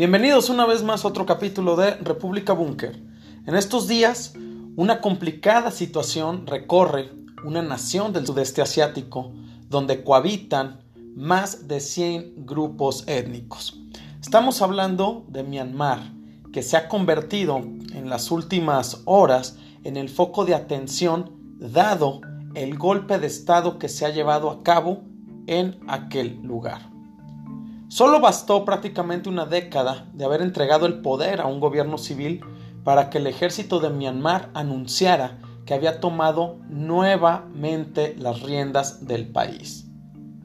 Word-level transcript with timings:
Bienvenidos 0.00 0.48
una 0.48 0.64
vez 0.64 0.82
más 0.82 1.04
a 1.04 1.08
otro 1.08 1.26
capítulo 1.26 1.76
de 1.76 1.90
República 1.96 2.54
Búnker. 2.54 2.98
En 3.46 3.54
estos 3.54 3.86
días, 3.86 4.32
una 4.74 5.02
complicada 5.02 5.70
situación 5.70 6.46
recorre 6.46 7.12
una 7.44 7.60
nación 7.60 8.14
del 8.14 8.26
sudeste 8.26 8.62
asiático 8.62 9.34
donde 9.68 10.02
cohabitan 10.02 10.80
más 11.14 11.68
de 11.68 11.80
100 11.80 12.46
grupos 12.46 13.04
étnicos. 13.08 13.78
Estamos 14.22 14.62
hablando 14.62 15.26
de 15.28 15.42
Myanmar, 15.42 16.00
que 16.50 16.62
se 16.62 16.78
ha 16.78 16.88
convertido 16.88 17.58
en 17.58 18.08
las 18.08 18.30
últimas 18.30 19.02
horas 19.04 19.58
en 19.84 19.98
el 19.98 20.08
foco 20.08 20.46
de 20.46 20.54
atención 20.54 21.58
dado 21.58 22.22
el 22.54 22.78
golpe 22.78 23.18
de 23.18 23.26
Estado 23.26 23.78
que 23.78 23.90
se 23.90 24.06
ha 24.06 24.08
llevado 24.08 24.48
a 24.48 24.62
cabo 24.62 25.02
en 25.46 25.78
aquel 25.88 26.40
lugar. 26.42 26.89
Solo 27.90 28.20
bastó 28.20 28.64
prácticamente 28.64 29.28
una 29.28 29.46
década 29.46 30.08
de 30.12 30.24
haber 30.24 30.42
entregado 30.42 30.86
el 30.86 31.00
poder 31.00 31.40
a 31.40 31.46
un 31.46 31.58
gobierno 31.58 31.98
civil 31.98 32.40
para 32.84 33.10
que 33.10 33.18
el 33.18 33.26
ejército 33.26 33.80
de 33.80 33.90
Myanmar 33.90 34.48
anunciara 34.54 35.40
que 35.66 35.74
había 35.74 35.98
tomado 35.98 36.60
nuevamente 36.68 38.14
las 38.16 38.42
riendas 38.42 39.08
del 39.08 39.26
país. 39.32 39.88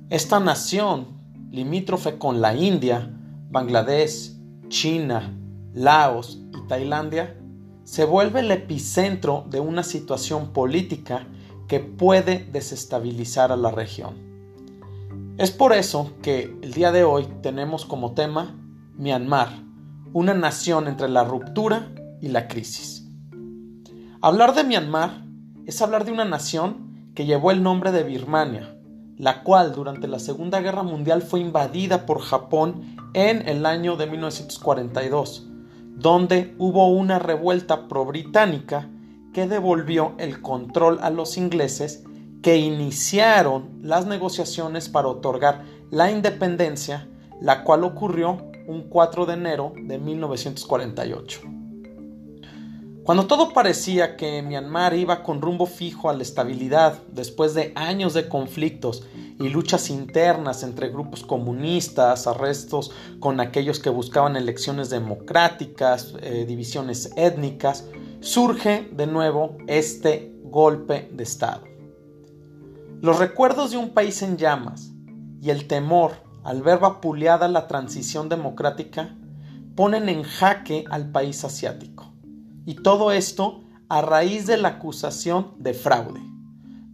Esta 0.10 0.40
nación, 0.40 1.20
limítrofe 1.52 2.18
con 2.18 2.42
la 2.42 2.56
India, 2.56 3.16
Bangladesh, 3.52 4.34
China, 4.70 5.32
Laos 5.72 6.40
y 6.52 6.68
Tailandia, 6.68 7.40
se 7.84 8.06
vuelve 8.06 8.40
el 8.40 8.50
epicentro 8.50 9.46
de 9.52 9.60
una 9.60 9.84
situación 9.84 10.52
política 10.52 11.28
que 11.68 11.80
puede 11.80 12.44
desestabilizar 12.52 13.52
a 13.52 13.56
la 13.56 13.70
región. 13.70 14.35
Es 15.38 15.52
por 15.52 15.74
eso 15.74 16.14
que 16.22 16.58
el 16.62 16.72
día 16.72 16.94
de 16.94 17.04
hoy 17.04 17.28
tenemos 17.42 17.84
como 17.84 18.14
tema 18.14 18.56
Myanmar, 18.96 19.50
una 20.14 20.34
nación 20.34 20.88
entre 20.88 21.10
la 21.10 21.26
ruptura 21.26 21.92
y 22.22 22.30
la 22.30 22.48
crisis. 22.48 23.06
Hablar 24.22 24.56
de 24.56 24.64
Myanmar 24.64 25.26
es 25.66 25.82
hablar 25.82 26.06
de 26.06 26.14
una 26.14 26.24
nación 26.24 27.12
que 27.14 27.26
llevó 27.26 27.52
el 27.52 27.62
nombre 27.62 27.92
de 27.92 28.04
Birmania, 28.04 28.78
la 29.18 29.44
cual 29.44 29.74
durante 29.74 30.08
la 30.08 30.20
Segunda 30.20 30.62
Guerra 30.62 30.84
Mundial 30.84 31.22
fue 31.22 31.42
invadida 31.42 32.06
por 32.06 32.22
Japón 32.22 32.96
en 33.14 33.46
el 33.46 33.66
año 33.66 33.98
de 33.98 34.08
1942, 34.08 35.50
donde 35.98 36.56
hubo 36.60 36.88
una 36.88 37.20
revuelta 37.20 37.90
pro-británica 37.90 38.90
que 39.34 39.50
devolvió 39.50 40.14
el 40.18 40.42
control 40.42 41.00
a 41.02 41.10
los 41.10 41.38
ingleses 41.38 42.06
que 42.46 42.58
iniciaron 42.58 43.80
las 43.82 44.06
negociaciones 44.06 44.88
para 44.88 45.08
otorgar 45.08 45.66
la 45.90 46.12
independencia, 46.12 47.10
la 47.42 47.64
cual 47.64 47.84
ocurrió 47.84 48.38
un 48.68 48.84
4 48.84 49.26
de 49.26 49.34
enero 49.34 49.74
de 49.76 49.98
1948. 49.98 51.42
Cuando 53.04 53.26
todo 53.26 53.52
parecía 53.52 54.16
que 54.16 54.44
Myanmar 54.44 54.94
iba 54.94 55.24
con 55.24 55.42
rumbo 55.42 55.66
fijo 55.66 56.08
a 56.08 56.14
la 56.14 56.22
estabilidad 56.22 57.00
después 57.08 57.56
de 57.56 57.74
años 57.74 58.14
de 58.14 58.30
conflictos 58.30 59.08
y 59.40 59.50
luchas 59.50 59.90
internas 59.90 60.62
entre 60.62 60.90
grupos 60.90 61.24
comunistas, 61.24 62.28
arrestos 62.28 62.92
con 63.20 63.40
aquellos 63.40 63.80
que 63.80 63.90
buscaban 63.90 64.36
elecciones 64.36 64.92
democráticas, 64.92 66.14
eh, 66.22 66.46
divisiones 66.48 67.10
étnicas, 67.18 67.86
surge 68.20 68.88
de 68.92 69.08
nuevo 69.08 69.58
este 69.66 70.32
golpe 70.44 71.10
de 71.12 71.24
Estado. 71.24 71.75
Los 73.02 73.20
recuerdos 73.20 73.72
de 73.72 73.78
un 73.78 73.90
país 73.90 74.22
en 74.22 74.38
llamas 74.38 74.92
y 75.42 75.50
el 75.50 75.68
temor 75.68 76.14
al 76.44 76.62
ver 76.62 76.80
vapuleada 76.80 77.48
la 77.48 77.68
transición 77.68 78.30
democrática 78.30 79.16
ponen 79.76 80.10
en 80.10 80.24
jaque 80.24 80.86
al 80.90 81.12
país 81.12 81.44
asiático. 81.44 82.14
Y 82.66 82.76
todo 82.76 83.12
esto 83.12 83.64
a 83.90 84.02
raíz 84.02 84.48
de 84.48 84.58
la 84.58 84.70
acusación 84.70 85.54
de 85.58 85.74
fraude, 85.74 86.22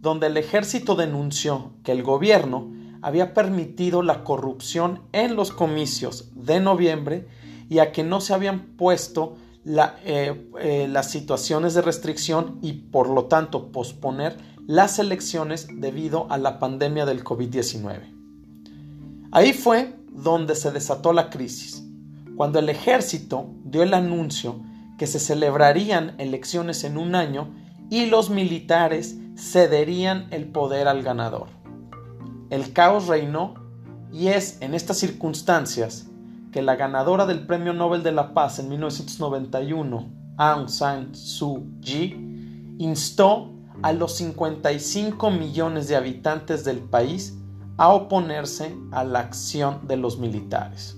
donde 0.00 0.26
el 0.26 0.36
ejército 0.36 0.96
denunció 0.96 1.72
que 1.84 1.92
el 1.92 2.02
gobierno 2.02 2.70
había 3.00 3.34
permitido 3.34 4.02
la 4.02 4.24
corrupción 4.24 5.02
en 5.12 5.36
los 5.36 5.52
comicios 5.52 6.30
de 6.34 6.60
noviembre 6.60 7.28
y 7.68 7.78
a 7.78 7.92
que 7.92 8.02
no 8.04 8.20
se 8.20 8.34
habían 8.34 8.76
puesto 8.76 9.36
eh, 9.64 10.50
eh, 10.60 10.88
las 10.90 11.10
situaciones 11.10 11.74
de 11.74 11.82
restricción 11.82 12.58
y 12.62 12.72
por 12.72 13.08
lo 13.08 13.26
tanto 13.26 13.70
posponer 13.70 14.36
las 14.66 14.98
elecciones 14.98 15.68
debido 15.72 16.26
a 16.30 16.38
la 16.38 16.58
pandemia 16.58 17.06
del 17.06 17.22
COVID-19. 17.22 18.00
Ahí 19.30 19.52
fue 19.52 19.94
donde 20.10 20.56
se 20.56 20.72
desató 20.72 21.12
la 21.12 21.30
crisis, 21.30 21.84
cuando 22.36 22.58
el 22.58 22.68
ejército 22.68 23.46
dio 23.64 23.82
el 23.82 23.94
anuncio 23.94 24.60
que 24.98 25.06
se 25.06 25.18
celebrarían 25.18 26.14
elecciones 26.18 26.84
en 26.84 26.98
un 26.98 27.14
año 27.14 27.54
y 27.88 28.06
los 28.06 28.30
militares 28.30 29.16
cederían 29.36 30.26
el 30.30 30.46
poder 30.46 30.88
al 30.88 31.02
ganador. 31.02 31.48
El 32.50 32.72
caos 32.72 33.06
reinó 33.06 33.54
y 34.12 34.28
es 34.28 34.58
en 34.60 34.74
estas 34.74 34.98
circunstancias 34.98 36.06
que 36.52 36.62
la 36.62 36.76
ganadora 36.76 37.26
del 37.26 37.46
Premio 37.46 37.72
Nobel 37.72 38.02
de 38.02 38.12
la 38.12 38.34
Paz 38.34 38.58
en 38.58 38.68
1991, 38.68 40.12
Aung 40.36 40.68
San 40.68 41.14
Suu 41.14 41.66
Kyi, 41.80 42.76
instó 42.78 43.50
a 43.82 43.92
los 43.92 44.14
55 44.16 45.30
millones 45.30 45.88
de 45.88 45.96
habitantes 45.96 46.64
del 46.64 46.78
país 46.78 47.38
a 47.78 47.88
oponerse 47.88 48.76
a 48.92 49.02
la 49.02 49.20
acción 49.20 49.88
de 49.88 49.96
los 49.96 50.18
militares. 50.18 50.96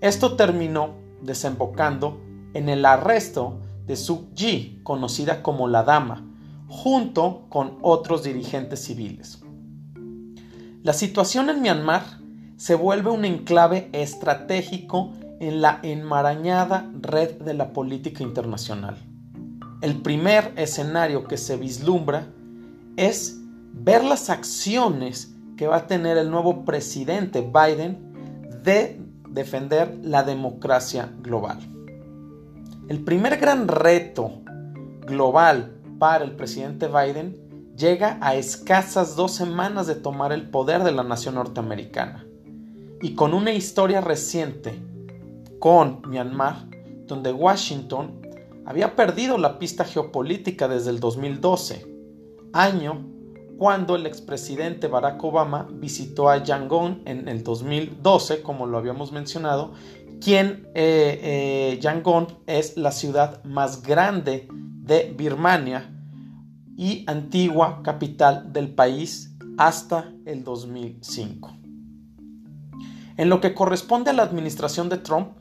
Esto 0.00 0.34
terminó 0.34 0.94
desembocando 1.22 2.20
en 2.52 2.68
el 2.68 2.84
arresto 2.84 3.60
de 3.86 3.96
Suu 3.96 4.34
Kyi, 4.34 4.80
conocida 4.82 5.42
como 5.42 5.68
la 5.68 5.84
Dama, 5.84 6.24
junto 6.68 7.46
con 7.48 7.78
otros 7.80 8.24
dirigentes 8.24 8.84
civiles. 8.84 9.40
La 10.82 10.92
situación 10.92 11.48
en 11.48 11.62
Myanmar 11.62 12.02
se 12.58 12.74
vuelve 12.74 13.10
un 13.10 13.24
enclave 13.24 13.88
estratégico 13.92 15.12
en 15.38 15.62
la 15.62 15.78
enmarañada 15.84 16.90
red 17.00 17.40
de 17.40 17.54
la 17.54 17.72
política 17.72 18.24
internacional. 18.24 18.96
El 19.80 20.02
primer 20.02 20.52
escenario 20.56 21.28
que 21.28 21.36
se 21.36 21.56
vislumbra 21.56 22.26
es 22.96 23.40
ver 23.72 24.02
las 24.02 24.28
acciones 24.28 25.36
que 25.56 25.68
va 25.68 25.76
a 25.76 25.86
tener 25.86 26.18
el 26.18 26.32
nuevo 26.32 26.64
presidente 26.64 27.42
Biden 27.42 28.50
de 28.64 29.00
defender 29.28 29.96
la 30.02 30.24
democracia 30.24 31.12
global. 31.22 31.60
El 32.88 33.04
primer 33.04 33.36
gran 33.36 33.68
reto 33.68 34.42
global 35.06 35.76
para 36.00 36.24
el 36.24 36.32
presidente 36.32 36.88
Biden 36.88 37.36
llega 37.76 38.18
a 38.20 38.34
escasas 38.34 39.14
dos 39.14 39.30
semanas 39.30 39.86
de 39.86 39.94
tomar 39.94 40.32
el 40.32 40.50
poder 40.50 40.82
de 40.82 40.90
la 40.90 41.04
nación 41.04 41.36
norteamericana 41.36 42.24
y 43.00 43.14
con 43.14 43.34
una 43.34 43.52
historia 43.52 44.00
reciente 44.00 44.78
con 45.58 46.02
Myanmar, 46.08 46.68
donde 47.06 47.32
Washington 47.32 48.20
había 48.66 48.96
perdido 48.96 49.38
la 49.38 49.58
pista 49.58 49.84
geopolítica 49.84 50.68
desde 50.68 50.90
el 50.90 51.00
2012, 51.00 51.86
año 52.52 53.06
cuando 53.56 53.96
el 53.96 54.06
expresidente 54.06 54.86
Barack 54.86 55.22
Obama 55.24 55.68
visitó 55.70 56.28
a 56.28 56.42
Yangon 56.42 57.02
en 57.06 57.28
el 57.28 57.42
2012, 57.42 58.42
como 58.42 58.66
lo 58.66 58.78
habíamos 58.78 59.10
mencionado, 59.10 59.72
quien 60.20 60.68
eh, 60.74 61.20
eh, 61.74 61.78
Yangon 61.80 62.26
es 62.46 62.76
la 62.76 62.92
ciudad 62.92 63.42
más 63.44 63.82
grande 63.82 64.48
de 64.52 65.12
Birmania 65.16 65.90
y 66.76 67.04
antigua 67.08 67.82
capital 67.82 68.52
del 68.52 68.72
país 68.74 69.34
hasta 69.56 70.12
el 70.24 70.44
2005. 70.44 71.57
En 73.18 73.28
lo 73.28 73.40
que 73.40 73.52
corresponde 73.52 74.10
a 74.10 74.14
la 74.14 74.22
administración 74.22 74.88
de 74.88 74.96
Trump, 74.96 75.32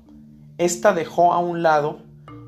esta 0.57 0.94
dejó 0.94 1.31
a 1.31 1.38
un 1.38 1.62
lado 1.62 2.00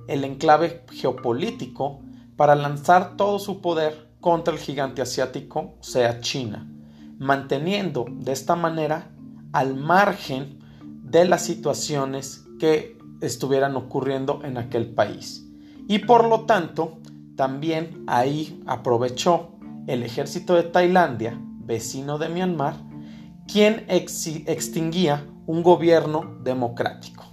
el 0.07 0.23
enclave 0.23 0.83
geopolítico 0.91 1.99
para 2.35 2.55
lanzar 2.55 3.15
todo 3.15 3.37
su 3.37 3.61
poder 3.61 4.09
contra 4.21 4.55
el 4.55 4.59
gigante 4.59 5.03
asiático, 5.03 5.75
o 5.79 5.83
sea, 5.83 6.19
China, 6.19 6.67
manteniendo 7.19 8.07
de 8.09 8.31
esta 8.31 8.55
manera 8.55 9.11
al 9.53 9.75
margen 9.75 10.57
de 10.81 11.25
las 11.25 11.45
situaciones 11.45 12.45
que 12.59 12.97
estuvieran 13.21 13.75
ocurriendo 13.75 14.41
en 14.43 14.57
aquel 14.57 14.95
país. 14.95 15.45
Y 15.87 15.99
por 15.99 16.27
lo 16.27 16.45
tanto, 16.47 16.97
también 17.35 18.03
ahí 18.07 18.63
aprovechó 18.65 19.51
el 19.85 20.01
ejército 20.01 20.55
de 20.55 20.63
Tailandia, 20.63 21.39
vecino 21.39 22.17
de 22.17 22.29
Myanmar, 22.29 22.88
quien 23.51 23.85
extinguía 23.87 25.25
un 25.47 25.63
gobierno 25.63 26.37
democrático. 26.43 27.25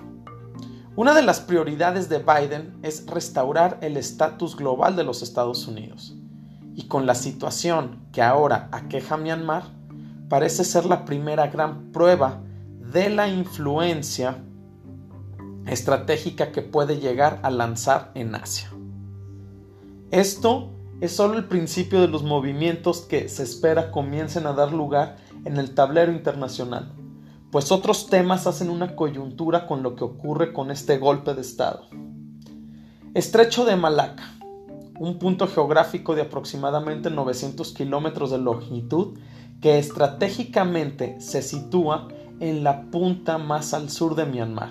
Una 0.97 1.15
de 1.15 1.21
las 1.21 1.41
prioridades 1.41 2.09
de 2.09 2.21
Biden 2.21 2.79
es 2.83 3.07
restaurar 3.07 3.79
el 3.83 3.99
estatus 3.99 4.57
global 4.57 4.97
de 4.97 5.05
los 5.05 5.21
Estados 5.21 5.69
Unidos. 5.69 6.17
Y 6.75 6.89
con 6.89 7.05
la 7.05 7.15
situación 7.15 8.07
que 8.13 8.23
ahora 8.23 8.71
aqueja 8.73 9.19
Myanmar, 9.19 9.65
parece 10.31 10.65
ser 10.65 10.87
la 10.87 11.05
primera 11.05 11.49
gran 11.49 11.93
prueba 11.93 12.43
de 12.81 13.11
la 13.11 13.29
influencia 13.29 14.43
estratégica 15.67 16.51
que 16.51 16.63
puede 16.63 16.99
llegar 16.99 17.41
a 17.43 17.51
lanzar 17.51 18.13
en 18.15 18.35
Asia. 18.35 18.71
Esto 20.11 20.71
es 21.03 21.15
solo 21.15 21.37
el 21.37 21.45
principio 21.45 22.01
de 22.01 22.09
los 22.09 22.23
movimientos 22.23 23.03
que 23.03 23.29
se 23.29 23.43
espera 23.43 23.91
comiencen 23.91 24.47
a 24.47 24.55
dar 24.55 24.73
lugar 24.73 25.19
en 25.47 25.59
el 25.59 25.75
tablero 25.75 26.13
internacional, 26.13 26.93
pues 27.53 27.71
otros 27.71 28.09
temas 28.09 28.49
hacen 28.49 28.69
una 28.69 28.97
coyuntura 28.97 29.69
con 29.69 29.85
lo 29.85 29.95
que 29.95 30.03
ocurre 30.03 30.53
con 30.53 30.73
este 30.73 30.99
golpe 30.99 31.35
de 31.35 31.41
Estado. 31.41 31.87
Estrecho 33.15 33.65
de 33.65 33.77
Malaca, 33.77 34.35
un 34.99 35.19
punto 35.21 35.47
geográfico 35.47 36.17
de 36.17 36.23
aproximadamente 36.23 37.11
900 37.11 37.73
kilómetros 37.75 38.33
de 38.33 38.39
longitud 38.39 39.19
que 39.61 39.79
estratégicamente 39.79 41.21
se 41.21 41.43
sitúa 41.43 42.09
en 42.41 42.65
la 42.65 42.91
punta 42.91 43.39
más 43.39 43.73
al 43.73 43.89
sur 43.89 44.17
de 44.17 44.27
Myanmar. 44.27 44.71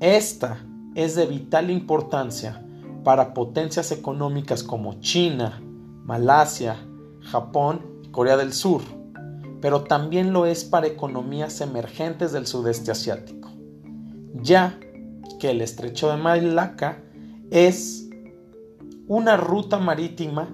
Esta 0.00 0.66
es 0.96 1.14
de 1.14 1.26
vital 1.26 1.70
importancia 1.70 2.66
para 3.04 3.32
potencias 3.32 3.92
económicas 3.92 4.64
como 4.64 4.94
China, 5.00 5.62
Malasia, 6.04 6.76
Japón 7.20 7.86
y 8.02 8.08
Corea 8.08 8.36
del 8.36 8.52
Sur, 8.52 8.82
pero 9.60 9.84
también 9.84 10.32
lo 10.32 10.46
es 10.46 10.64
para 10.64 10.86
economías 10.86 11.60
emergentes 11.60 12.32
del 12.32 12.46
sudeste 12.46 12.90
asiático, 12.90 13.50
ya 14.34 14.78
que 15.38 15.50
el 15.50 15.60
estrecho 15.60 16.10
de 16.10 16.16
Malaca 16.16 17.02
es 17.50 18.08
una 19.08 19.36
ruta 19.36 19.78
marítima 19.78 20.48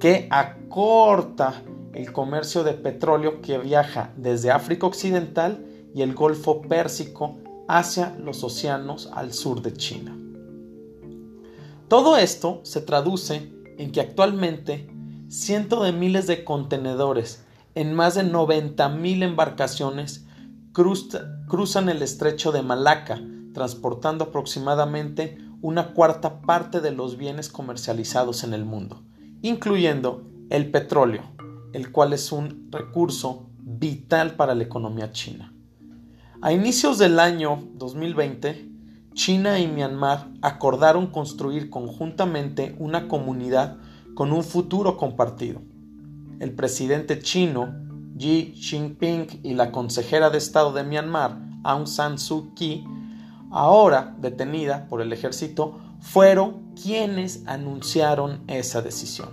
que 0.00 0.28
acorta 0.30 1.62
el 1.92 2.12
comercio 2.12 2.64
de 2.64 2.72
petróleo 2.74 3.40
que 3.42 3.58
viaja 3.58 4.12
desde 4.16 4.50
África 4.50 4.86
Occidental 4.86 5.64
y 5.94 6.02
el 6.02 6.14
Golfo 6.14 6.62
Pérsico 6.62 7.38
hacia 7.66 8.16
los 8.18 8.44
océanos 8.44 9.10
al 9.12 9.32
sur 9.32 9.62
de 9.62 9.72
China. 9.72 10.16
Todo 11.88 12.16
esto 12.16 12.60
se 12.64 12.80
traduce 12.80 13.50
en 13.78 13.92
que 13.92 14.00
actualmente 14.00 14.88
cientos 15.28 15.84
de 15.84 15.92
miles 15.92 16.26
de 16.26 16.44
contenedores 16.44 17.44
en 17.78 17.94
más 17.94 18.16
de 18.16 18.24
90 18.24 18.88
mil 18.88 19.22
embarcaciones 19.22 20.26
cruzan 20.72 21.88
el 21.88 22.02
estrecho 22.02 22.50
de 22.50 22.62
Malaca, 22.62 23.22
transportando 23.54 24.24
aproximadamente 24.24 25.38
una 25.62 25.94
cuarta 25.94 26.40
parte 26.40 26.80
de 26.80 26.90
los 26.90 27.16
bienes 27.16 27.48
comercializados 27.48 28.42
en 28.42 28.52
el 28.52 28.64
mundo, 28.64 29.04
incluyendo 29.42 30.28
el 30.50 30.72
petróleo, 30.72 31.22
el 31.72 31.92
cual 31.92 32.14
es 32.14 32.32
un 32.32 32.68
recurso 32.72 33.48
vital 33.60 34.34
para 34.34 34.56
la 34.56 34.64
economía 34.64 35.12
china. 35.12 35.54
A 36.42 36.52
inicios 36.52 36.98
del 36.98 37.20
año 37.20 37.62
2020, 37.74 38.72
China 39.14 39.60
y 39.60 39.68
Myanmar 39.68 40.32
acordaron 40.42 41.06
construir 41.06 41.70
conjuntamente 41.70 42.74
una 42.80 43.06
comunidad 43.06 43.76
con 44.14 44.32
un 44.32 44.42
futuro 44.42 44.96
compartido. 44.96 45.62
El 46.40 46.52
presidente 46.54 47.18
chino, 47.20 47.74
Xi 48.16 48.54
Jinping, 48.54 49.40
y 49.42 49.54
la 49.54 49.72
consejera 49.72 50.30
de 50.30 50.38
Estado 50.38 50.72
de 50.72 50.84
Myanmar, 50.84 51.38
Aung 51.64 51.86
San 51.86 52.18
Suu 52.18 52.54
Kyi, 52.54 52.84
ahora 53.50 54.14
detenida 54.18 54.86
por 54.88 55.00
el 55.00 55.12
ejército, 55.12 55.78
fueron 56.00 56.74
quienes 56.80 57.42
anunciaron 57.46 58.44
esa 58.46 58.82
decisión. 58.82 59.30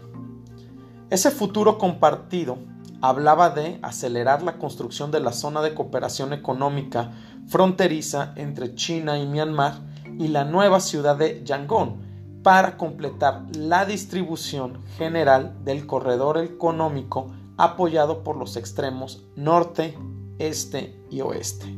Ese 1.10 1.30
futuro 1.30 1.78
compartido 1.78 2.58
hablaba 3.02 3.52
de 3.52 3.78
acelerar 3.84 4.42
la 4.42 4.58
construcción 4.58 5.12
de 5.12 5.20
la 5.20 5.32
zona 5.32 5.62
de 5.62 5.76
cooperación 5.76 6.34
económica 6.34 7.12
fronteriza 7.48 8.34
entre 8.36 8.74
China 8.74 9.20
y 9.20 9.28
Myanmar 9.28 9.80
y 10.18 10.30
la 10.30 10.46
nueva 10.46 10.80
ciudad 10.80 11.16
de 11.18 11.44
Yangon 11.44 12.05
para 12.46 12.78
completar 12.78 13.42
la 13.58 13.88
distribución 13.88 14.78
general 15.00 15.58
del 15.66 15.88
corredor 15.88 16.38
económico 16.38 17.32
apoyado 17.58 18.24
por 18.24 18.38
los 18.38 18.56
extremos 18.56 19.26
norte, 19.36 19.98
este 20.38 20.96
y 21.10 21.22
oeste. 21.22 21.76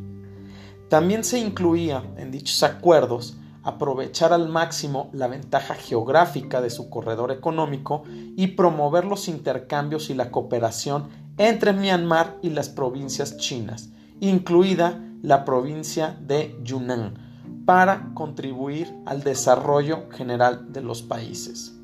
También 0.90 1.24
se 1.24 1.40
incluía 1.40 2.04
en 2.18 2.31
dichos 2.31 2.64
acuerdos 2.64 3.38
aprovechar 3.64 4.34
al 4.34 4.50
máximo 4.50 5.10
la 5.14 5.28
ventaja 5.28 5.74
geográfica 5.74 6.60
de 6.60 6.69
su 6.69 6.90
corredor 6.90 7.31
económico 7.31 8.04
y 8.36 8.48
promover 8.48 9.06
los 9.06 9.30
intercambios 9.30 10.10
y 10.10 10.16
la 10.16 10.31
cooperación 10.31 11.08
entre 11.38 11.72
Myanmar 11.72 12.40
y 12.42 12.50
las 12.50 12.68
provincias 12.68 13.38
chinas, 13.38 13.92
incluida 14.19 15.02
la 15.22 15.46
provincia 15.46 16.18
de 16.19 16.60
Yunnan, 16.62 17.26
para 17.68 18.12
contribuir 18.14 18.88
al 19.06 19.24
desarrollo 19.24 20.06
general 20.10 20.72
de 20.72 20.80
los 20.80 21.02
países. 21.02 21.75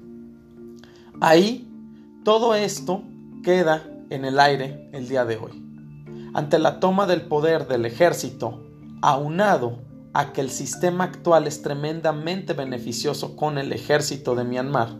Ahí, 1.19 1.69
todo 2.23 2.55
esto 2.55 3.03
queda 3.43 3.83
en 4.09 4.23
el 4.23 4.39
aire 4.39 4.89
el 4.93 5.09
día 5.09 5.25
de 5.25 5.35
hoy. 5.35 5.61
Ante 6.33 6.57
la 6.57 6.79
toma 6.79 7.05
del 7.05 7.23
poder 7.23 7.67
del 7.67 7.85
ejército 7.85 8.63
aunado 9.01 9.81
a 10.13 10.31
que 10.31 10.39
el 10.39 10.51
sistema 10.51 11.03
actual 11.03 11.47
es 11.47 11.61
tremendamente 11.61 12.53
beneficioso 12.53 13.35
con 13.35 13.57
el 13.57 13.73
ejército 13.73 14.35
de 14.35 14.45
Myanmar, 14.45 14.95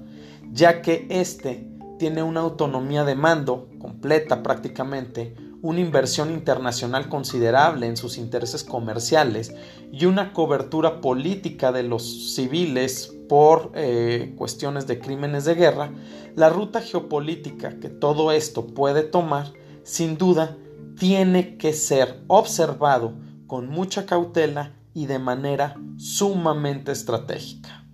ya 0.52 0.82
que 0.82 1.08
éste 1.10 1.66
tiene 1.98 2.24
una 2.24 2.42
autonomía 2.42 3.06
de 3.06 3.16
mando 3.16 3.70
completa 3.80 4.44
prácticamente, 4.44 5.34
una 5.63 5.80
inversión 5.80 6.30
internacional 6.30 7.07
considerable 7.07 7.88
en 7.88 7.95
sus 7.95 8.18
intereses 8.18 8.65
comerciales 8.65 9.56
y 9.94 10.06
una 10.06 10.33
cobertura 10.33 11.00
política 11.00 11.71
de 11.71 11.83
los 11.83 12.36
civiles 12.36 13.15
por 13.30 13.71
eh, 13.74 14.33
cuestiones 14.38 14.88
de 14.88 15.00
crímenes 15.00 15.45
de 15.45 15.56
guerra, 15.56 15.94
la 16.36 16.50
ruta 16.50 16.81
geopolítica 16.81 17.80
que 17.80 17.88
todo 17.88 18.33
esto 18.33 18.68
puede 18.68 19.04
tomar, 19.04 19.54
sin 19.83 20.18
duda, 20.18 20.57
tiene 21.00 21.56
que 21.56 21.71
ser 21.71 22.21
observado 22.27 23.13
con 23.48 23.69
mucha 23.69 24.06
cautela 24.06 24.74
y 24.94 25.06
de 25.06 25.18
manera 25.18 25.77
sumamente 25.95 26.92
estratégica. 26.92 27.86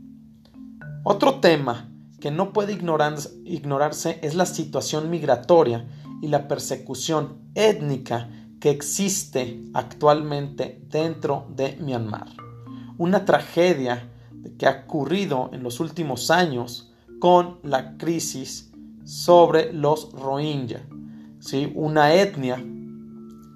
Otro 1.04 1.36
tema 1.36 1.88
que 2.20 2.32
no 2.32 2.52
puede 2.52 2.74
ignorarse 2.74 4.20
es 4.24 4.34
la 4.34 4.48
situación 4.48 5.12
migratoria 5.12 5.86
y 6.22 6.28
la 6.28 6.48
persecución 6.48 7.38
étnica 7.56 8.30
que 8.60 8.70
existe 8.70 9.62
actualmente 9.74 10.82
dentro 10.90 11.48
de 11.56 11.78
Myanmar. 11.78 12.28
Una 12.98 13.26
tragedia 13.26 14.10
que 14.58 14.68
ha 14.68 14.84
ocurrido 14.86 15.50
en 15.54 15.64
los 15.64 15.80
últimos 15.80 16.30
años 16.32 16.92
con 17.20 17.60
la 17.64 17.98
crisis 17.98 18.72
sobre 19.06 19.74
los 19.74 20.12
Rohingya, 20.12 20.86
¿sí? 21.40 21.72
una 21.76 22.14
etnia 22.14 22.64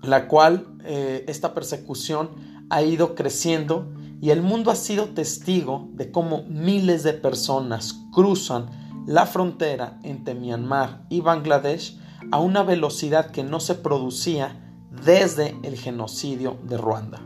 la 0.03 0.27
cual 0.27 0.67
eh, 0.83 1.23
esta 1.27 1.53
persecución 1.53 2.29
ha 2.69 2.83
ido 2.83 3.15
creciendo 3.15 3.91
y 4.21 4.29
el 4.29 4.41
mundo 4.41 4.69
ha 4.69 4.75
sido 4.75 5.09
testigo 5.09 5.89
de 5.93 6.11
cómo 6.11 6.43
miles 6.47 7.03
de 7.03 7.13
personas 7.13 7.95
cruzan 8.11 8.67
la 9.07 9.25
frontera 9.25 9.99
entre 10.03 10.35
Myanmar 10.35 11.05
y 11.09 11.21
Bangladesh 11.21 11.97
a 12.31 12.39
una 12.39 12.63
velocidad 12.63 13.31
que 13.31 13.43
no 13.43 13.59
se 13.59 13.75
producía 13.75 14.59
desde 15.03 15.57
el 15.63 15.77
genocidio 15.77 16.57
de 16.63 16.77
Ruanda. 16.77 17.21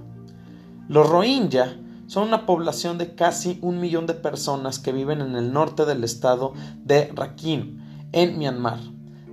Los 0.87 1.09
Rohingya 1.09 1.79
son 2.07 2.27
una 2.27 2.45
población 2.45 2.97
de 2.97 3.15
casi 3.15 3.59
un 3.61 3.79
millón 3.79 4.05
de 4.05 4.13
personas 4.13 4.79
que 4.79 4.93
viven 4.93 5.21
en 5.21 5.35
el 5.35 5.51
norte 5.51 5.85
del 5.85 6.03
estado 6.03 6.53
de 6.83 7.11
Rakhine, 7.13 8.09
en 8.13 8.37
Myanmar 8.37 8.79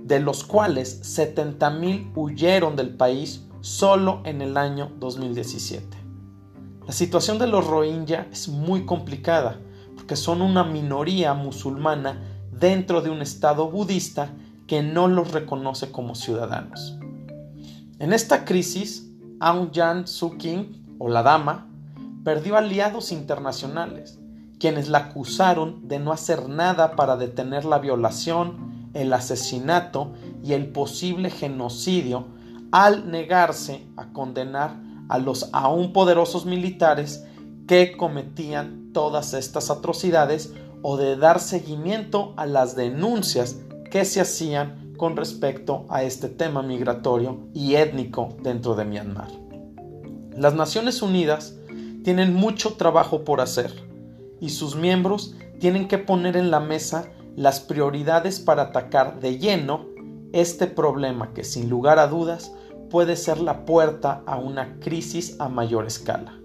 de 0.05 0.19
los 0.19 0.43
cuales 0.43 1.01
70.000 1.17 2.11
huyeron 2.15 2.75
del 2.75 2.91
país 2.91 3.43
solo 3.61 4.21
en 4.23 4.43
el 4.43 4.55
año 4.55 4.91
2017. 4.99 5.97
La 6.85 6.93
situación 6.93 7.39
de 7.39 7.47
los 7.47 7.65
Rohingya 7.65 8.27
es 8.31 8.47
muy 8.47 8.85
complicada 8.85 9.59
porque 9.95 10.15
son 10.15 10.43
una 10.43 10.63
minoría 10.63 11.33
musulmana 11.33 12.21
dentro 12.51 13.01
de 13.01 13.09
un 13.09 13.23
estado 13.23 13.71
budista 13.71 14.29
que 14.67 14.81
no 14.81 15.07
los 15.07 15.31
reconoce 15.31 15.91
como 15.91 16.15
ciudadanos. 16.15 16.97
En 17.99 18.13
esta 18.13 18.45
crisis, 18.45 19.09
Aung 19.39 19.73
San 19.73 20.07
Suu 20.07 20.37
Kyi, 20.37 20.81
o 20.99 21.09
la 21.09 21.23
dama, 21.23 21.67
perdió 22.23 22.57
aliados 22.57 23.11
internacionales, 23.11 24.19
quienes 24.59 24.89
la 24.89 24.99
acusaron 24.99 25.87
de 25.87 25.99
no 25.99 26.11
hacer 26.11 26.49
nada 26.49 26.95
para 26.95 27.17
detener 27.17 27.65
la 27.65 27.79
violación, 27.79 28.89
el 28.93 29.13
asesinato 29.13 30.13
y 30.43 30.53
el 30.53 30.67
posible 30.71 31.29
genocidio 31.29 32.27
al 32.71 33.11
negarse 33.11 33.85
a 33.97 34.11
condenar 34.11 34.75
a 35.09 35.19
los 35.19 35.49
aún 35.53 35.93
poderosos 35.93 36.45
militares 36.45 37.23
que 37.67 37.95
cometían 37.95 38.91
todas 38.93 39.33
estas 39.33 39.69
atrocidades 39.69 40.53
o 40.81 40.97
de 40.97 41.15
dar 41.17 41.39
seguimiento 41.39 42.33
a 42.37 42.45
las 42.45 42.75
denuncias 42.75 43.57
que 43.91 44.05
se 44.05 44.21
hacían 44.21 44.93
con 44.97 45.15
respecto 45.15 45.85
a 45.89 46.03
este 46.03 46.29
tema 46.29 46.61
migratorio 46.63 47.47
y 47.53 47.75
étnico 47.75 48.29
dentro 48.41 48.75
de 48.75 48.85
Myanmar. 48.85 49.29
Las 50.35 50.55
Naciones 50.55 51.01
Unidas 51.01 51.57
tienen 52.03 52.33
mucho 52.33 52.73
trabajo 52.73 53.23
por 53.23 53.41
hacer 53.41 53.73
y 54.39 54.49
sus 54.49 54.75
miembros 54.75 55.35
tienen 55.59 55.87
que 55.87 55.97
poner 55.97 56.37
en 56.37 56.51
la 56.51 56.59
mesa 56.59 57.11
las 57.35 57.59
prioridades 57.59 58.39
para 58.39 58.63
atacar 58.63 59.19
de 59.19 59.37
lleno 59.37 59.85
este 60.33 60.67
problema 60.67 61.33
que 61.33 61.43
sin 61.43 61.69
lugar 61.69 61.99
a 61.99 62.07
dudas 62.07 62.53
puede 62.89 63.15
ser 63.15 63.39
la 63.39 63.65
puerta 63.65 64.23
a 64.25 64.37
una 64.37 64.79
crisis 64.79 65.35
a 65.39 65.49
mayor 65.49 65.85
escala. 65.85 66.39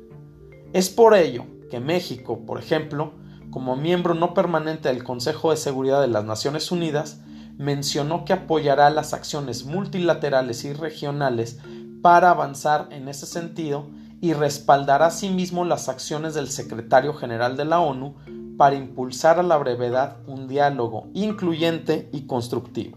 Es 0.72 0.88
por 0.88 1.14
ello 1.14 1.44
que 1.70 1.80
México, 1.80 2.44
por 2.46 2.58
ejemplo, 2.58 3.12
como 3.50 3.76
miembro 3.76 4.14
no 4.14 4.34
permanente 4.34 4.88
del 4.88 5.02
Consejo 5.02 5.50
de 5.50 5.56
Seguridad 5.56 6.00
de 6.00 6.08
las 6.08 6.24
Naciones 6.24 6.70
Unidas, 6.70 7.20
mencionó 7.60 8.24
que 8.24 8.32
apoyará 8.32 8.88
las 8.88 9.12
acciones 9.12 9.66
multilaterales 9.66 10.64
y 10.64 10.72
regionales 10.72 11.58
para 12.00 12.30
avanzar 12.30 12.88
en 12.90 13.06
ese 13.06 13.26
sentido 13.26 13.86
y 14.22 14.32
respaldará 14.32 15.04
asimismo 15.04 15.66
las 15.66 15.90
acciones 15.90 16.32
del 16.32 16.48
secretario 16.48 17.12
general 17.12 17.58
de 17.58 17.66
la 17.66 17.80
ONU 17.80 18.14
para 18.56 18.76
impulsar 18.76 19.38
a 19.38 19.42
la 19.42 19.58
brevedad 19.58 20.16
un 20.26 20.48
diálogo 20.48 21.08
incluyente 21.12 22.08
y 22.14 22.22
constructivo. 22.22 22.96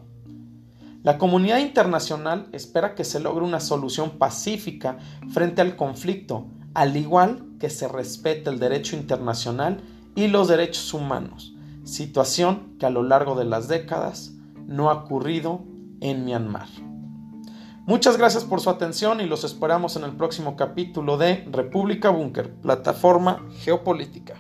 La 1.04 1.18
comunidad 1.18 1.58
internacional 1.58 2.48
espera 2.54 2.96
que 2.96 3.04
se 3.04 3.20
logre 3.20 3.44
una 3.44 3.60
solución 3.60 4.12
pacífica 4.12 4.98
frente 5.34 5.60
al 5.60 5.76
conflicto, 5.76 6.48
al 6.74 6.96
igual 6.96 7.44
que 7.60 7.70
se 7.70 7.90
respete 7.90 8.50
el 8.50 8.60
derecho 8.60 8.96
internacional 8.96 9.82
y 10.16 10.30
los 10.30 10.48
derechos 10.48 10.94
humanos, 10.94 11.54
situación 11.84 12.78
que 12.80 12.86
a 12.86 12.90
lo 12.90 13.04
largo 13.04 13.36
de 13.36 13.44
las 13.44 13.68
décadas 13.68 14.33
no 14.68 14.90
ha 14.90 14.94
ocurrido 14.94 15.64
en 16.02 16.26
Myanmar. 16.26 16.68
Muchas 17.86 18.18
gracias 18.18 18.46
por 18.46 18.62
su 18.62 18.70
atención 18.70 19.20
y 19.20 19.26
los 19.26 19.44
esperamos 19.44 19.98
en 19.98 20.04
el 20.04 20.16
próximo 20.16 20.56
capítulo 20.56 21.18
de 21.18 21.46
República 21.52 22.10
Búnker, 22.10 22.54
plataforma 22.62 23.46
geopolítica. 23.60 24.36